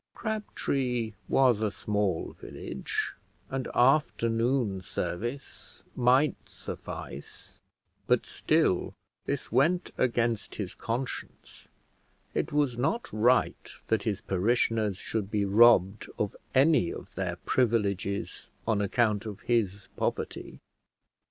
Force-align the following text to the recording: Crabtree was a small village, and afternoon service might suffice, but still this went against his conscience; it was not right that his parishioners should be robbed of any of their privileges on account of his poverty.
Crabtree 0.15 1.13
was 1.29 1.61
a 1.61 1.69
small 1.69 2.33
village, 2.33 3.13
and 3.51 3.67
afternoon 3.75 4.81
service 4.81 5.83
might 5.95 6.49
suffice, 6.49 7.59
but 8.07 8.25
still 8.25 8.95
this 9.25 9.51
went 9.51 9.91
against 9.99 10.55
his 10.55 10.73
conscience; 10.73 11.67
it 12.33 12.51
was 12.51 12.79
not 12.79 13.13
right 13.13 13.73
that 13.89 14.01
his 14.01 14.21
parishioners 14.21 14.97
should 14.97 15.29
be 15.29 15.45
robbed 15.45 16.09
of 16.17 16.35
any 16.55 16.91
of 16.91 17.13
their 17.13 17.35
privileges 17.35 18.49
on 18.67 18.81
account 18.81 19.27
of 19.27 19.41
his 19.41 19.87
poverty. 19.97 20.57